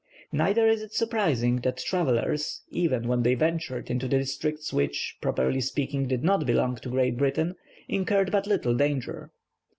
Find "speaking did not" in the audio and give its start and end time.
5.61-6.47